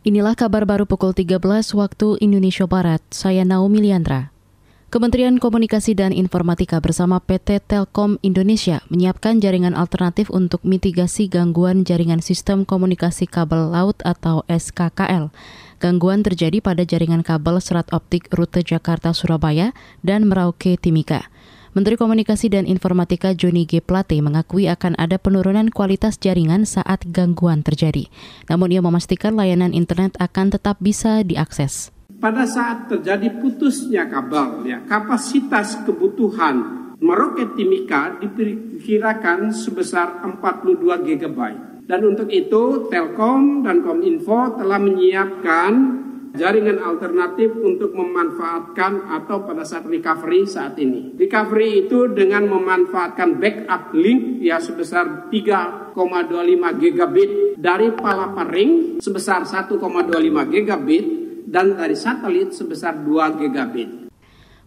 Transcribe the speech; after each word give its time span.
Inilah 0.00 0.32
kabar 0.32 0.64
baru 0.64 0.88
pukul 0.88 1.12
13 1.12 1.44
waktu 1.76 2.16
Indonesia 2.24 2.64
Barat. 2.64 3.04
Saya 3.12 3.44
Naomi 3.44 3.84
Liandra. 3.84 4.32
Kementerian 4.88 5.36
Komunikasi 5.36 5.92
dan 5.92 6.16
Informatika 6.16 6.80
bersama 6.80 7.20
PT 7.20 7.60
Telkom 7.60 8.16
Indonesia 8.24 8.80
menyiapkan 8.88 9.44
jaringan 9.44 9.76
alternatif 9.76 10.32
untuk 10.32 10.64
mitigasi 10.64 11.28
gangguan 11.28 11.84
jaringan 11.84 12.24
sistem 12.24 12.64
komunikasi 12.64 13.28
kabel 13.28 13.68
laut 13.68 14.00
atau 14.00 14.40
SKKL. 14.48 15.28
Gangguan 15.84 16.24
terjadi 16.24 16.64
pada 16.64 16.80
jaringan 16.88 17.20
kabel 17.20 17.60
serat 17.60 17.92
optik 17.92 18.24
rute 18.32 18.64
Jakarta-Surabaya 18.64 19.76
dan 20.00 20.24
Merauke-Timika. 20.32 21.28
Menteri 21.70 21.94
Komunikasi 21.94 22.50
dan 22.50 22.66
Informatika 22.66 23.30
Joni 23.30 23.62
G. 23.62 23.78
Plate 23.78 24.18
mengakui 24.18 24.66
akan 24.66 24.98
ada 24.98 25.22
penurunan 25.22 25.70
kualitas 25.70 26.18
jaringan 26.18 26.66
saat 26.66 27.06
gangguan 27.06 27.62
terjadi. 27.62 28.10
Namun 28.50 28.74
ia 28.74 28.82
memastikan 28.82 29.38
layanan 29.38 29.70
internet 29.70 30.18
akan 30.18 30.50
tetap 30.50 30.82
bisa 30.82 31.22
diakses. 31.22 31.94
Pada 32.18 32.42
saat 32.42 32.90
terjadi 32.90 33.30
putusnya 33.38 34.10
kabel, 34.10 34.66
ya, 34.66 34.82
kapasitas 34.82 35.78
kebutuhan 35.86 36.82
Merauke 36.98 37.54
Timika 37.54 38.18
diperkirakan 38.18 39.54
sebesar 39.54 40.26
42 40.26 41.06
GB. 41.06 41.38
Dan 41.86 42.00
untuk 42.02 42.26
itu 42.34 42.90
Telkom 42.90 43.62
dan 43.62 43.86
Kominfo 43.86 44.58
telah 44.58 44.82
menyiapkan 44.82 45.70
jaringan 46.34 46.78
alternatif 46.78 47.54
untuk 47.58 47.94
memanfaatkan 47.94 49.06
atau 49.20 49.42
pada 49.44 49.66
saat 49.66 49.86
recovery 49.86 50.46
saat 50.46 50.78
ini. 50.78 51.14
Recovery 51.18 51.86
itu 51.86 52.10
dengan 52.10 52.46
memanfaatkan 52.48 53.36
backup 53.36 53.92
link 53.94 54.42
ya 54.42 54.62
sebesar 54.62 55.28
3,25 55.28 56.82
gigabit 56.82 57.30
dari 57.58 57.88
Palapa 57.92 58.46
Ring 58.48 59.02
sebesar 59.02 59.44
1,25 59.44 59.76
gigabit 60.54 61.04
dan 61.50 61.74
dari 61.74 61.98
satelit 61.98 62.54
sebesar 62.54 63.02
2 63.02 63.40
gigabit. 63.42 63.99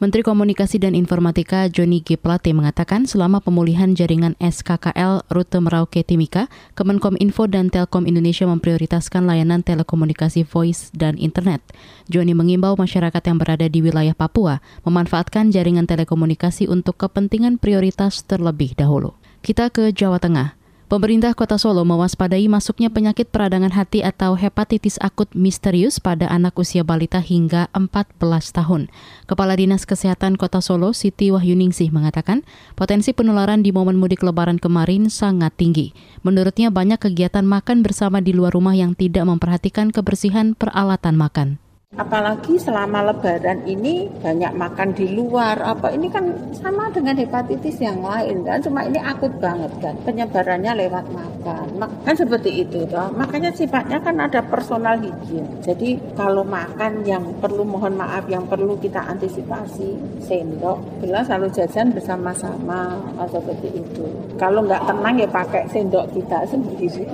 Menteri 0.00 0.24
Komunikasi 0.24 0.80
dan 0.80 0.96
Informatika 0.96 1.68
Joni 1.68 2.00
G. 2.00 2.16
Plate 2.16 2.56
mengatakan 2.56 3.04
selama 3.04 3.36
pemulihan 3.36 3.92
jaringan 3.92 4.32
SKKL 4.40 5.28
rute 5.28 5.60
Merauke 5.60 6.00
Timika, 6.00 6.48
Kemenkominfo 6.72 7.44
dan 7.44 7.68
Telkom 7.68 8.08
Indonesia 8.08 8.48
memprioritaskan 8.48 9.28
layanan 9.28 9.60
telekomunikasi 9.60 10.48
voice 10.48 10.88
dan 10.96 11.20
internet. 11.20 11.60
Joni 12.08 12.32
mengimbau 12.32 12.80
masyarakat 12.80 13.20
yang 13.20 13.36
berada 13.36 13.68
di 13.68 13.84
wilayah 13.84 14.16
Papua 14.16 14.64
memanfaatkan 14.88 15.52
jaringan 15.52 15.84
telekomunikasi 15.84 16.64
untuk 16.64 16.96
kepentingan 16.96 17.60
prioritas 17.60 18.24
terlebih 18.24 18.72
dahulu. 18.72 19.12
Kita 19.44 19.68
ke 19.68 19.92
Jawa 19.92 20.16
Tengah. 20.16 20.59
Pemerintah 20.90 21.38
Kota 21.38 21.54
Solo 21.54 21.86
mewaspadai 21.86 22.50
masuknya 22.50 22.90
penyakit 22.90 23.30
peradangan 23.30 23.70
hati 23.70 24.02
atau 24.02 24.34
hepatitis 24.34 24.98
akut 24.98 25.30
misterius 25.38 26.02
pada 26.02 26.26
anak 26.26 26.58
usia 26.58 26.82
balita 26.82 27.22
hingga 27.22 27.70
14 27.78 28.18
tahun. 28.50 28.90
Kepala 29.30 29.54
Dinas 29.54 29.86
Kesehatan 29.86 30.34
Kota 30.34 30.58
Solo, 30.58 30.90
Siti 30.90 31.30
Wahyuningsih 31.30 31.94
mengatakan, 31.94 32.42
potensi 32.74 33.14
penularan 33.14 33.62
di 33.62 33.70
momen 33.70 34.02
mudik 34.02 34.26
lebaran 34.26 34.58
kemarin 34.58 35.06
sangat 35.06 35.54
tinggi. 35.54 35.94
Menurutnya 36.26 36.74
banyak 36.74 36.98
kegiatan 36.98 37.46
makan 37.46 37.86
bersama 37.86 38.18
di 38.18 38.34
luar 38.34 38.50
rumah 38.50 38.74
yang 38.74 38.98
tidak 38.98 39.30
memperhatikan 39.30 39.94
kebersihan 39.94 40.58
peralatan 40.58 41.14
makan. 41.14 41.69
Apalagi 42.00 42.56
selama 42.56 43.12
lebaran 43.12 43.68
ini 43.68 44.08
banyak 44.24 44.56
makan 44.56 44.96
di 44.96 45.12
luar, 45.12 45.60
apa 45.60 45.92
ini 45.92 46.08
kan 46.08 46.32
sama 46.56 46.88
dengan 46.88 47.12
hepatitis 47.20 47.76
yang 47.76 48.00
lain 48.00 48.40
kan, 48.40 48.56
cuma 48.64 48.88
ini 48.88 48.96
akut 48.96 49.28
banget 49.36 49.68
kan, 49.84 49.92
penyebarannya 50.08 50.80
lewat 50.80 51.04
makan. 51.12 51.66
Kan 52.08 52.16
seperti 52.16 52.64
itu 52.64 52.88
toh. 52.88 53.12
Makanya 53.12 53.52
sifatnya 53.52 54.00
kan 54.00 54.16
ada 54.16 54.40
personal 54.40 54.96
hygiene. 54.96 55.60
Jadi 55.60 56.00
kalau 56.16 56.40
makan 56.40 57.04
yang 57.04 57.24
perlu 57.36 57.68
mohon 57.68 58.00
maaf 58.00 58.24
yang 58.32 58.48
perlu 58.48 58.80
kita 58.80 59.04
antisipasi 59.04 60.00
sendok, 60.24 61.04
jelas 61.04 61.28
selalu 61.28 61.52
jajan 61.52 61.92
bersama-sama 61.92 62.96
seperti 63.28 63.76
itu. 63.76 64.08
Kalau 64.40 64.64
nggak 64.64 64.88
tenang 64.88 65.20
ya 65.20 65.28
pakai 65.28 65.68
sendok 65.68 66.08
kita 66.16 66.48
sendiri. 66.48 67.04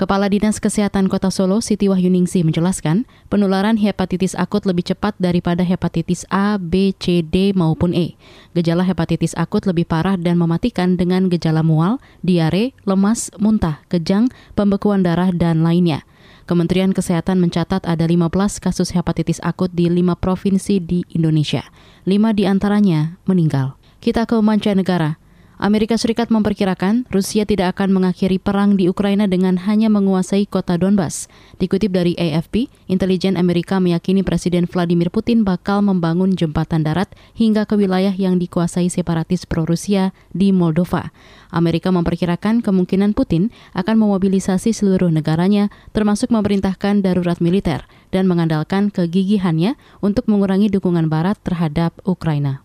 Kepala 0.00 0.32
Dinas 0.32 0.64
Kesehatan 0.64 1.12
Kota 1.12 1.28
Solo, 1.28 1.60
Siti 1.60 1.84
Wahyuningsi 1.84 2.40
menjelaskan, 2.40 3.04
penularan 3.28 3.76
hepatitis 3.76 4.32
akut 4.32 4.64
lebih 4.64 4.88
cepat 4.88 5.12
daripada 5.20 5.60
hepatitis 5.60 6.24
A, 6.32 6.56
B, 6.56 6.96
C, 6.96 7.20
D 7.20 7.52
maupun 7.52 7.92
E. 7.92 8.16
Gejala 8.56 8.80
hepatitis 8.80 9.36
akut 9.36 9.68
lebih 9.68 9.84
parah 9.84 10.16
dan 10.16 10.40
mematikan 10.40 10.96
dengan 10.96 11.28
gejala 11.28 11.60
mual, 11.60 12.00
diare, 12.24 12.72
lemas, 12.88 13.28
muntah, 13.36 13.84
kejang, 13.92 14.32
pembekuan 14.56 15.04
darah, 15.04 15.36
dan 15.36 15.60
lainnya. 15.60 16.08
Kementerian 16.48 16.96
Kesehatan 16.96 17.36
mencatat 17.36 17.84
ada 17.84 18.08
15 18.08 18.32
kasus 18.56 18.96
hepatitis 18.96 19.36
akut 19.44 19.68
di 19.68 19.84
5 19.84 20.16
provinsi 20.16 20.80
di 20.80 21.04
Indonesia. 21.12 21.68
5 22.08 22.32
di 22.32 22.48
antaranya 22.48 23.20
meninggal. 23.28 23.76
Kita 24.00 24.24
ke 24.24 24.40
mancanegara. 24.40 25.20
Amerika 25.60 26.00
Serikat 26.00 26.32
memperkirakan 26.32 27.04
Rusia 27.12 27.44
tidak 27.44 27.76
akan 27.76 27.92
mengakhiri 27.92 28.40
perang 28.40 28.80
di 28.80 28.88
Ukraina 28.88 29.28
dengan 29.28 29.60
hanya 29.60 29.92
menguasai 29.92 30.48
kota 30.48 30.80
Donbas. 30.80 31.28
Dikutip 31.60 31.92
dari 31.92 32.16
AFP, 32.16 32.72
intelijen 32.88 33.36
Amerika 33.36 33.76
meyakini 33.76 34.24
Presiden 34.24 34.64
Vladimir 34.64 35.12
Putin 35.12 35.44
bakal 35.44 35.84
membangun 35.84 36.32
jembatan 36.32 36.80
darat 36.80 37.12
hingga 37.36 37.68
ke 37.68 37.76
wilayah 37.76 38.16
yang 38.16 38.40
dikuasai 38.40 38.88
separatis 38.88 39.44
pro-Rusia 39.44 40.16
di 40.32 40.48
Moldova. 40.48 41.12
Amerika 41.52 41.92
memperkirakan 41.92 42.64
kemungkinan 42.64 43.12
Putin 43.12 43.52
akan 43.76 44.00
memobilisasi 44.00 44.72
seluruh 44.72 45.12
negaranya, 45.12 45.68
termasuk 45.92 46.32
memerintahkan 46.32 47.04
darurat 47.04 47.36
militer 47.36 47.84
dan 48.08 48.24
mengandalkan 48.24 48.88
kegigihannya 48.88 49.76
untuk 50.00 50.24
mengurangi 50.24 50.72
dukungan 50.72 51.12
Barat 51.12 51.36
terhadap 51.44 51.92
Ukraina. 52.08 52.64